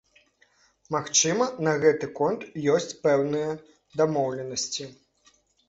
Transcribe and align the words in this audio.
Магчыма, 0.95 1.45
на 1.67 1.73
гэты 1.83 2.09
конт 2.21 2.41
ёсць 2.77 2.97
пэўныя 3.05 3.51
дамоўленасці. 4.03 4.93